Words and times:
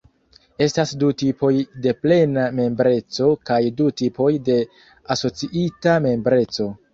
Estas 0.65 0.93
du 1.01 1.09
tipoj 1.21 1.51
de 1.83 1.93
plena 2.05 2.45
membreco 2.61 3.27
kaj 3.51 3.59
du 3.83 3.91
tipoj 4.03 4.31
de 4.49 4.57
asociita 5.19 5.97
membreco. 6.09 6.69